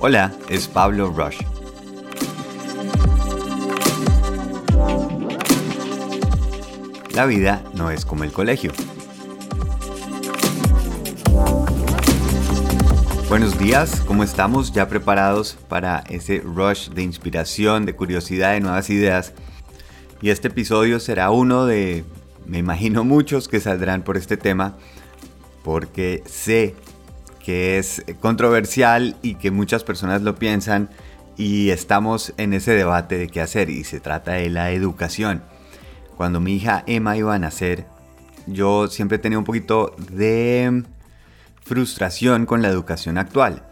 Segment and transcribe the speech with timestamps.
[0.00, 1.40] Hola, es Pablo Rush.
[7.16, 8.70] La vida no es como el colegio.
[13.28, 14.72] Buenos días, ¿cómo estamos?
[14.72, 19.32] ¿Ya preparados para ese rush de inspiración, de curiosidad, de nuevas ideas?
[20.22, 22.04] Y este episodio será uno de,
[22.46, 24.76] me imagino muchos que saldrán por este tema,
[25.64, 26.76] porque sé
[27.48, 30.90] que es controversial y que muchas personas lo piensan
[31.38, 35.42] y estamos en ese debate de qué hacer y se trata de la educación.
[36.18, 37.86] Cuando mi hija Emma iba a nacer,
[38.46, 40.84] yo siempre tenía un poquito de
[41.62, 43.62] frustración con la educación actual.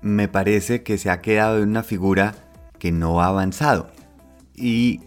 [0.00, 2.34] Me parece que se ha quedado en una figura
[2.80, 3.92] que no ha avanzado
[4.56, 5.00] y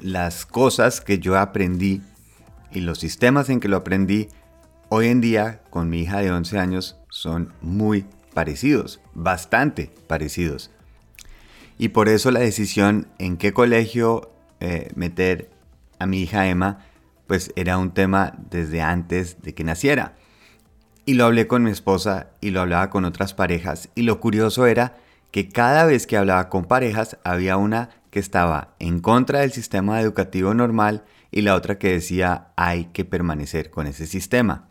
[0.00, 2.02] las cosas que yo aprendí
[2.72, 4.26] y los sistemas en que lo aprendí
[4.90, 8.04] hoy en día con mi hija de 11 años son muy
[8.34, 10.70] parecidos, bastante parecidos.
[11.78, 15.48] Y por eso la decisión en qué colegio eh, meter
[16.00, 16.84] a mi hija Emma,
[17.28, 20.16] pues era un tema desde antes de que naciera.
[21.06, 23.90] Y lo hablé con mi esposa y lo hablaba con otras parejas.
[23.94, 24.96] Y lo curioso era
[25.30, 30.00] que cada vez que hablaba con parejas había una que estaba en contra del sistema
[30.00, 34.69] educativo normal y la otra que decía hay que permanecer con ese sistema.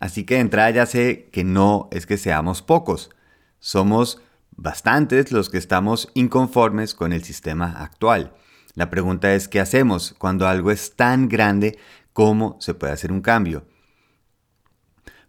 [0.00, 3.10] Así que de entrada ya sé que no es que seamos pocos,
[3.58, 8.34] somos bastantes los que estamos inconformes con el sistema actual.
[8.74, 11.78] La pregunta es qué hacemos cuando algo es tan grande,
[12.12, 13.66] ¿cómo se puede hacer un cambio?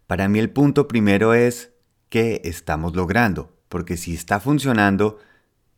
[0.06, 1.72] Para mí el punto primero es
[2.10, 5.18] qué estamos logrando, porque si está funcionando,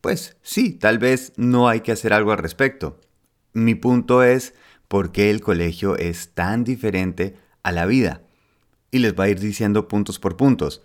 [0.01, 2.99] pues sí, tal vez no hay que hacer algo al respecto.
[3.53, 4.53] Mi punto es
[4.89, 8.21] por qué el colegio es tan diferente a la vida
[8.91, 10.83] y les va a ir diciendo puntos por puntos.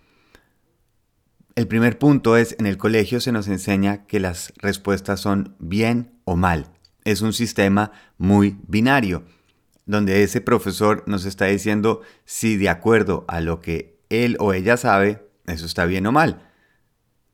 [1.57, 6.13] El primer punto es, en el colegio se nos enseña que las respuestas son bien
[6.25, 6.71] o mal.
[7.05, 9.25] Es un sistema muy binario,
[9.87, 14.77] donde ese profesor nos está diciendo si de acuerdo a lo que él o ella
[14.77, 16.51] sabe, eso está bien o mal.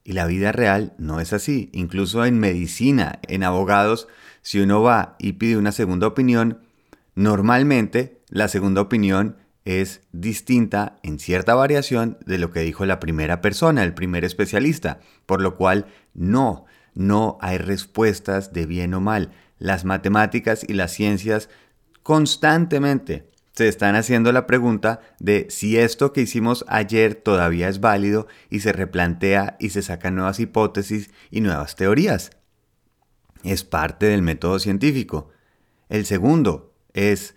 [0.05, 1.71] Y la vida real no es así.
[1.73, 4.09] Incluso en medicina, en abogados,
[4.41, 6.61] si uno va y pide una segunda opinión,
[7.15, 13.41] normalmente la segunda opinión es distinta en cierta variación de lo que dijo la primera
[13.41, 16.65] persona, el primer especialista, por lo cual no,
[16.95, 19.31] no hay respuestas de bien o mal.
[19.59, 21.49] Las matemáticas y las ciencias
[22.03, 28.27] constantemente se están haciendo la pregunta de si esto que hicimos ayer todavía es válido
[28.51, 32.31] y se replantea y se sacan nuevas hipótesis y nuevas teorías.
[33.45, 35.29] Es parte del método científico.
[35.89, 37.35] El segundo es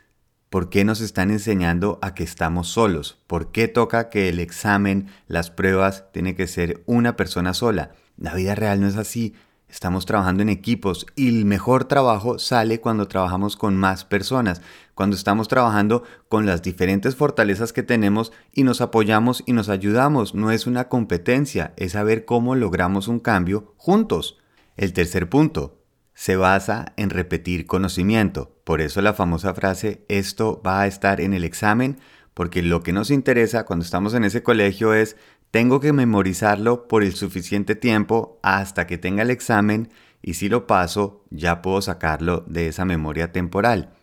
[0.55, 3.19] ¿Por qué nos están enseñando a que estamos solos?
[3.27, 7.91] ¿Por qué toca que el examen, las pruebas, tiene que ser una persona sola?
[8.15, 9.33] La vida real no es así.
[9.67, 14.61] Estamos trabajando en equipos y el mejor trabajo sale cuando trabajamos con más personas,
[14.93, 20.35] cuando estamos trabajando con las diferentes fortalezas que tenemos y nos apoyamos y nos ayudamos.
[20.35, 24.37] No es una competencia, es saber cómo logramos un cambio juntos.
[24.77, 25.81] El tercer punto,
[26.15, 28.57] se basa en repetir conocimiento.
[28.63, 31.99] Por eso la famosa frase, esto va a estar en el examen,
[32.33, 35.17] porque lo que nos interesa cuando estamos en ese colegio es,
[35.51, 39.89] tengo que memorizarlo por el suficiente tiempo hasta que tenga el examen
[40.21, 43.93] y si lo paso, ya puedo sacarlo de esa memoria temporal.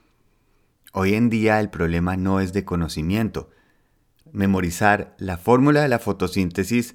[0.93, 3.51] Hoy en día el problema no es de conocimiento.
[4.31, 6.95] Memorizar la fórmula de la fotosíntesis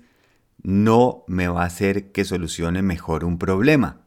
[0.61, 4.06] no me va a hacer que solucione mejor un problema.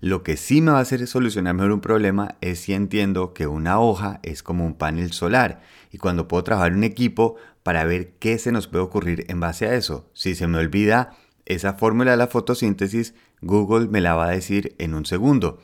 [0.00, 3.46] Lo que sí me va a hacer solucionar mejor un problema es si entiendo que
[3.46, 5.60] una hoja es como un panel solar
[5.92, 9.66] y cuando puedo trabajar un equipo para ver qué se nos puede ocurrir en base
[9.66, 10.08] a eso.
[10.14, 14.74] Si se me olvida esa fórmula de la fotosíntesis, Google me la va a decir
[14.78, 15.58] en un segundo.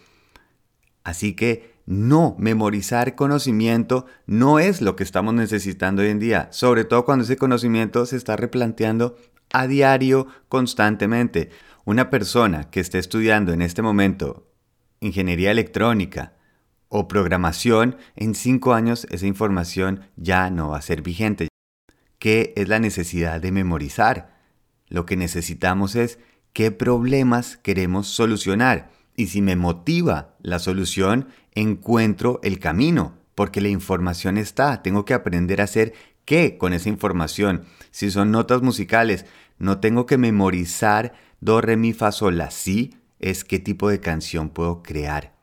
[1.03, 6.85] Así que no, memorizar conocimiento no es lo que estamos necesitando hoy en día, sobre
[6.85, 9.17] todo cuando ese conocimiento se está replanteando
[9.53, 11.51] a diario, constantemente.
[11.85, 14.51] Una persona que esté estudiando en este momento
[14.99, 16.35] ingeniería electrónica
[16.89, 21.49] o programación, en cinco años esa información ya no va a ser vigente.
[22.19, 24.35] ¿Qué es la necesidad de memorizar?
[24.89, 26.19] Lo que necesitamos es
[26.53, 28.91] qué problemas queremos solucionar.
[29.17, 34.83] Y si me motiva la solución, encuentro el camino, porque la información está.
[34.83, 35.95] Tengo que aprender a hacer
[36.27, 37.65] qué con esa información.
[37.91, 39.25] Si son notas musicales,
[39.59, 44.01] no tengo que memorizar do, re, mi, fa, sol, la, si es qué tipo de
[44.01, 45.35] canción puedo crear.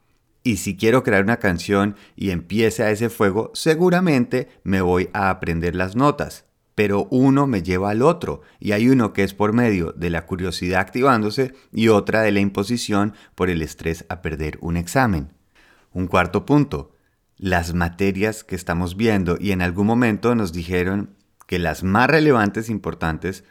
[0.44, 5.30] Y si quiero crear una canción y empiece a ese fuego, seguramente me voy a
[5.30, 6.46] aprender las notas.
[6.76, 10.26] Pero uno me lleva al otro y hay uno que es por medio de la
[10.26, 15.34] curiosidad activándose y otra de la imposición por el estrés a perder un examen.
[15.92, 16.96] Un cuarto punto,
[17.38, 21.16] las materias que estamos viendo y en algún momento nos dijeron
[21.46, 23.44] que las más relevantes importantes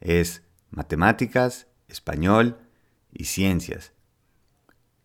[0.00, 2.58] es matemáticas, español
[3.12, 3.92] y ciencias.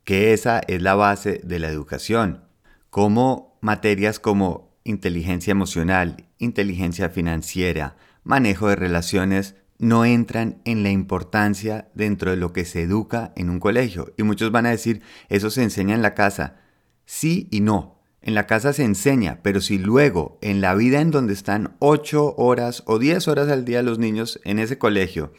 [0.03, 2.43] Que esa es la base de la educación.
[2.91, 11.89] Como materias como inteligencia emocional, inteligencia financiera, manejo de relaciones, no entran en la importancia
[11.93, 14.13] dentro de lo que se educa en un colegio.
[14.15, 16.61] Y muchos van a decir, eso se enseña en la casa.
[17.05, 17.99] Sí y no.
[18.21, 22.35] En la casa se enseña, pero si luego en la vida en donde están 8
[22.37, 25.33] horas o 10 horas al día los niños en ese colegio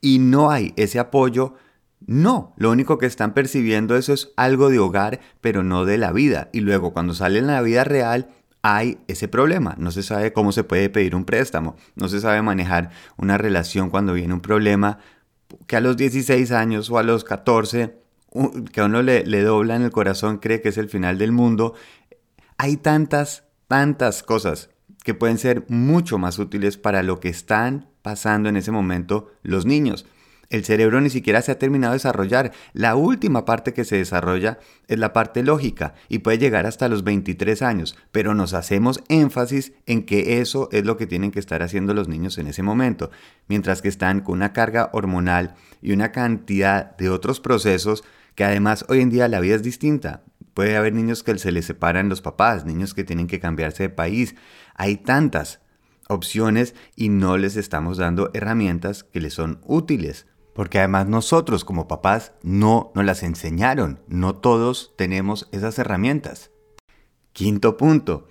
[0.00, 1.54] y no hay ese apoyo,
[2.06, 6.12] no, lo único que están percibiendo eso es algo de hogar, pero no de la
[6.12, 6.48] vida.
[6.52, 8.28] Y luego cuando salen en la vida real,
[8.62, 9.74] hay ese problema.
[9.78, 13.90] No se sabe cómo se puede pedir un préstamo, no se sabe manejar una relación
[13.90, 14.98] cuando viene un problema
[15.66, 17.96] que a los 16 años o a los 14,
[18.72, 21.32] que a uno le, le dobla en el corazón, cree que es el final del
[21.32, 21.74] mundo.
[22.58, 24.70] Hay tantas, tantas cosas
[25.04, 29.64] que pueden ser mucho más útiles para lo que están pasando en ese momento los
[29.64, 30.06] niños.
[30.50, 32.52] El cerebro ni siquiera se ha terminado de desarrollar.
[32.72, 37.04] La última parte que se desarrolla es la parte lógica y puede llegar hasta los
[37.04, 41.62] 23 años, pero nos hacemos énfasis en que eso es lo que tienen que estar
[41.62, 43.10] haciendo los niños en ese momento,
[43.46, 48.02] mientras que están con una carga hormonal y una cantidad de otros procesos
[48.34, 50.22] que además hoy en día la vida es distinta.
[50.54, 53.88] Puede haber niños que se les separan los papás, niños que tienen que cambiarse de
[53.90, 54.34] país.
[54.74, 55.60] Hay tantas
[56.08, 60.26] opciones y no les estamos dando herramientas que les son útiles.
[60.58, 64.00] Porque además nosotros como papás no nos las enseñaron.
[64.08, 66.50] No todos tenemos esas herramientas.
[67.32, 68.26] Quinto punto.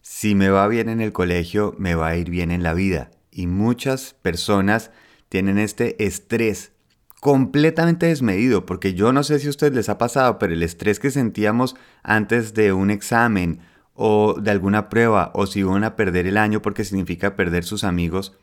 [0.00, 3.10] Si me va bien en el colegio, me va a ir bien en la vida.
[3.30, 4.92] Y muchas personas
[5.28, 6.72] tienen este estrés
[7.20, 10.98] completamente desmedido, porque yo no sé si a ustedes les ha pasado, pero el estrés
[10.98, 13.60] que sentíamos antes de un examen
[13.92, 17.84] o de alguna prueba, o si van a perder el año porque significa perder sus
[17.84, 18.38] amigos,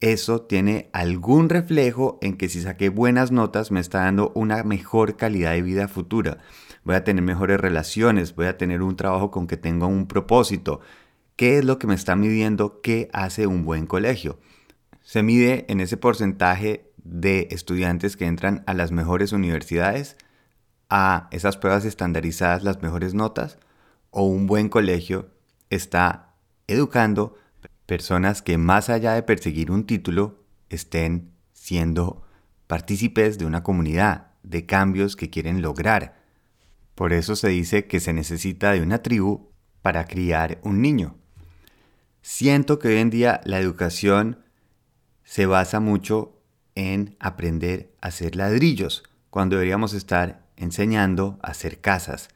[0.00, 5.16] eso tiene algún reflejo en que si saqué buenas notas me está dando una mejor
[5.16, 6.38] calidad de vida futura.
[6.84, 10.80] Voy a tener mejores relaciones, voy a tener un trabajo con que tenga un propósito.
[11.34, 14.38] ¿Qué es lo que me está midiendo qué hace un buen colegio?
[15.02, 20.16] Se mide en ese porcentaje de estudiantes que entran a las mejores universidades,
[20.88, 23.58] a esas pruebas estandarizadas, las mejores notas,
[24.10, 25.30] o un buen colegio
[25.70, 26.34] está
[26.66, 27.34] educando
[27.88, 32.22] personas que más allá de perseguir un título estén siendo
[32.66, 36.22] partícipes de una comunidad, de cambios que quieren lograr.
[36.94, 39.48] Por eso se dice que se necesita de una tribu
[39.80, 41.16] para criar un niño.
[42.20, 44.44] Siento que hoy en día la educación
[45.24, 46.42] se basa mucho
[46.74, 52.28] en aprender a hacer ladrillos, cuando deberíamos estar enseñando a hacer casas.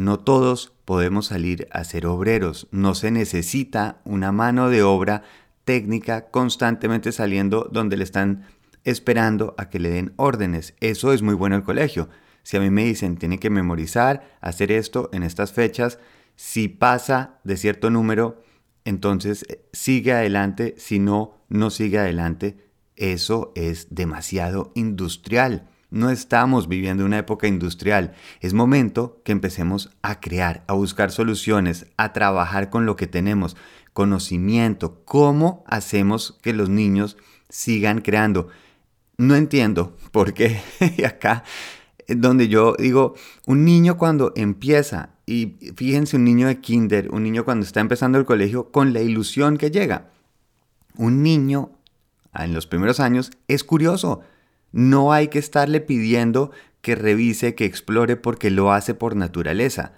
[0.00, 5.24] No todos podemos salir a ser obreros, no se necesita una mano de obra
[5.66, 8.46] técnica constantemente saliendo donde le están
[8.84, 10.72] esperando a que le den órdenes.
[10.80, 12.08] Eso es muy bueno el colegio.
[12.44, 15.98] Si a mí me dicen, tiene que memorizar, hacer esto en estas fechas,
[16.34, 18.42] si pasa de cierto número,
[18.86, 22.56] entonces eh, sigue adelante, si no, no sigue adelante.
[22.96, 25.68] Eso es demasiado industrial.
[25.90, 28.12] No estamos viviendo una época industrial.
[28.40, 33.56] Es momento que empecemos a crear, a buscar soluciones, a trabajar con lo que tenemos,
[33.92, 37.16] conocimiento, cómo hacemos que los niños
[37.48, 38.48] sigan creando.
[39.18, 40.60] No entiendo por qué
[41.04, 41.44] acá
[42.16, 43.14] donde yo digo,
[43.46, 48.18] un niño cuando empieza, y fíjense un niño de kinder, un niño cuando está empezando
[48.18, 50.10] el colegio, con la ilusión que llega.
[50.96, 51.70] Un niño
[52.34, 54.20] en los primeros años es curioso,
[54.72, 56.50] no hay que estarle pidiendo
[56.80, 59.92] que revise, que explore porque lo hace por naturaleza.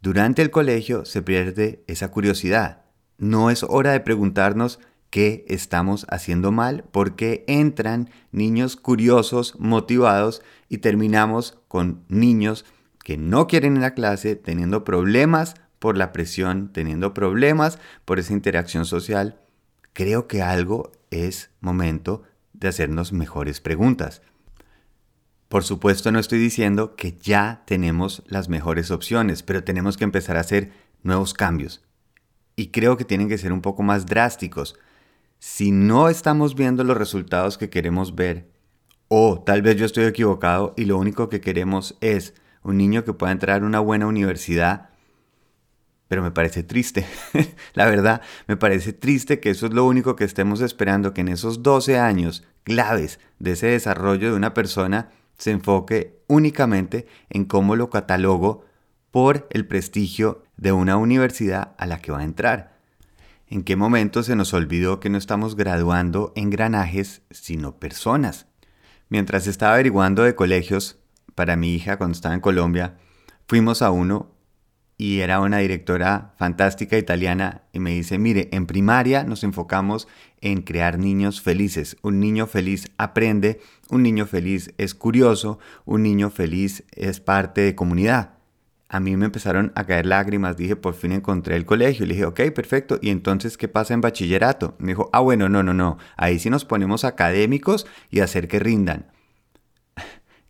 [0.00, 2.82] Durante el colegio se pierde esa curiosidad.
[3.18, 4.78] No es hora de preguntarnos
[5.10, 12.64] qué estamos haciendo mal porque entran niños curiosos, motivados y terminamos con niños
[13.02, 18.32] que no quieren ir a clase, teniendo problemas por la presión, teniendo problemas por esa
[18.32, 19.38] interacción social.
[19.92, 22.22] Creo que algo es momento
[22.64, 24.22] de hacernos mejores preguntas.
[25.48, 30.38] Por supuesto no estoy diciendo que ya tenemos las mejores opciones, pero tenemos que empezar
[30.38, 31.84] a hacer nuevos cambios.
[32.56, 34.76] Y creo que tienen que ser un poco más drásticos.
[35.38, 38.50] Si no estamos viendo los resultados que queremos ver,
[39.08, 43.12] o tal vez yo estoy equivocado y lo único que queremos es un niño que
[43.12, 44.88] pueda entrar a una buena universidad,
[46.14, 47.04] pero me parece triste.
[47.74, 51.26] la verdad, me parece triste que eso es lo único que estemos esperando, que en
[51.26, 57.74] esos 12 años claves de ese desarrollo de una persona se enfoque únicamente en cómo
[57.74, 58.64] lo catalogo
[59.10, 62.78] por el prestigio de una universidad a la que va a entrar.
[63.48, 68.46] ¿En qué momento se nos olvidó que no estamos graduando engranajes, sino personas?
[69.08, 70.96] Mientras estaba averiguando de colegios
[71.34, 72.98] para mi hija cuando estaba en Colombia,
[73.48, 74.33] fuimos a uno
[74.96, 80.06] y era una directora fantástica italiana y me dice, mire, en primaria nos enfocamos
[80.40, 81.96] en crear niños felices.
[82.02, 83.60] Un niño feliz aprende,
[83.90, 88.34] un niño feliz es curioso, un niño feliz es parte de comunidad.
[88.88, 92.06] A mí me empezaron a caer lágrimas, dije, por fin encontré el colegio.
[92.06, 92.98] Le dije, ok, perfecto.
[93.02, 94.76] ¿Y entonces qué pasa en bachillerato?
[94.78, 95.98] Me dijo, ah, bueno, no, no, no.
[96.16, 99.06] Ahí sí nos ponemos académicos y hacer que rindan.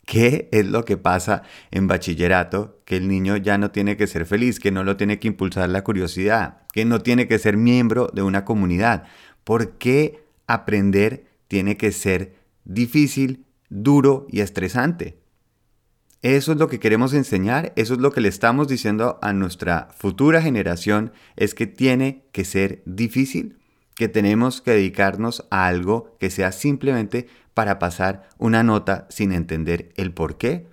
[0.07, 2.81] ¿Qué es lo que pasa en bachillerato?
[2.85, 5.69] Que el niño ya no tiene que ser feliz, que no lo tiene que impulsar
[5.71, 9.05] la curiosidad, que no tiene que ser miembro de una comunidad.
[9.45, 12.35] ¿Por qué aprender tiene que ser
[12.65, 15.19] difícil, duro y estresante?
[16.21, 19.89] Eso es lo que queremos enseñar, eso es lo que le estamos diciendo a nuestra
[19.95, 23.59] futura generación, es que tiene que ser difícil,
[23.95, 29.93] que tenemos que dedicarnos a algo que sea simplemente para pasar una nota sin entender
[29.97, 30.69] el por qué?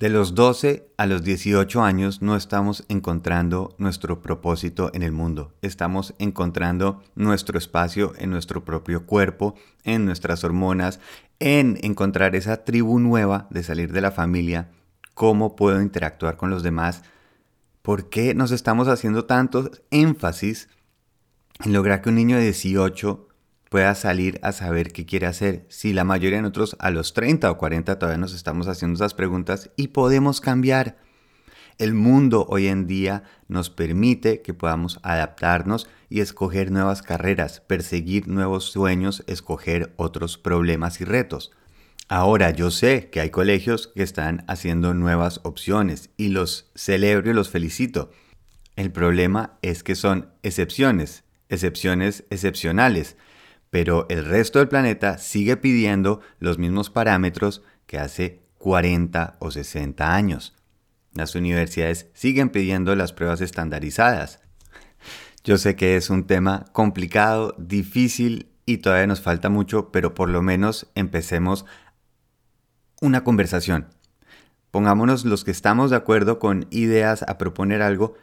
[0.00, 5.52] De los 12 a los 18 años no estamos encontrando nuestro propósito en el mundo,
[5.60, 11.00] estamos encontrando nuestro espacio en nuestro propio cuerpo, en nuestras hormonas,
[11.40, 14.70] en encontrar esa tribu nueva de salir de la familia,
[15.14, 17.02] cómo puedo interactuar con los demás,
[17.82, 20.68] por qué nos estamos haciendo tanto énfasis
[21.64, 23.27] en lograr que un niño de 18
[23.68, 25.66] pueda salir a saber qué quiere hacer.
[25.68, 29.14] Si la mayoría de nosotros a los 30 o 40 todavía nos estamos haciendo esas
[29.14, 30.98] preguntas y podemos cambiar.
[31.78, 38.26] El mundo hoy en día nos permite que podamos adaptarnos y escoger nuevas carreras, perseguir
[38.26, 41.52] nuevos sueños, escoger otros problemas y retos.
[42.08, 47.34] Ahora yo sé que hay colegios que están haciendo nuevas opciones y los celebro y
[47.34, 48.10] los felicito.
[48.74, 53.16] El problema es que son excepciones, excepciones excepcionales
[53.70, 60.14] pero el resto del planeta sigue pidiendo los mismos parámetros que hace 40 o 60
[60.14, 60.54] años.
[61.12, 64.40] Las universidades siguen pidiendo las pruebas estandarizadas.
[65.44, 70.28] Yo sé que es un tema complicado, difícil y todavía nos falta mucho, pero por
[70.28, 71.64] lo menos empecemos
[73.00, 73.88] una conversación.
[74.70, 78.14] Pongámonos los que estamos de acuerdo con ideas a proponer algo,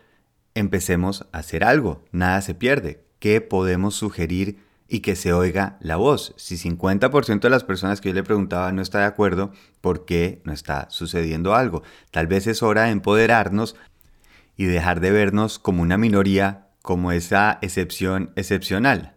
[0.54, 3.04] empecemos a hacer algo, nada se pierde.
[3.20, 6.34] ¿Qué podemos sugerir y que se oiga la voz.
[6.38, 9.52] Si 50% de las personas que yo le preguntaba no está de acuerdo,
[9.82, 11.84] ¿por qué no está sucediendo algo?
[12.12, 13.76] Tal vez es hora de empoderarnos
[14.58, 19.16] y dejar de vernos como una minoría, como esa excepción excepcional.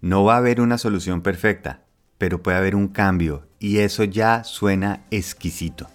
[0.00, 1.82] No va a haber una solución perfecta,
[2.18, 5.88] pero puede haber un cambio y eso ya suena exquisito.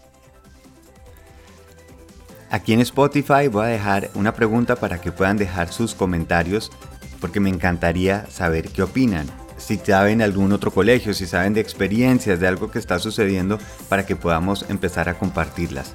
[2.50, 6.72] Aquí en Spotify voy a dejar una pregunta para que puedan dejar sus comentarios
[7.20, 9.28] porque me encantaría saber qué opinan.
[9.58, 13.58] Si saben algún otro colegio, si saben de experiencias, de algo que está sucediendo,
[13.90, 15.94] para que podamos empezar a compartirlas.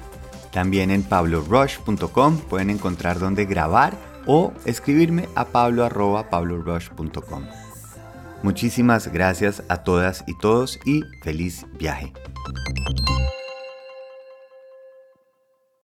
[0.51, 7.43] También en pablorush.com pueden encontrar dónde grabar o escribirme a pablo.pablorush.com.
[8.43, 12.11] Muchísimas gracias a todas y todos y feliz viaje.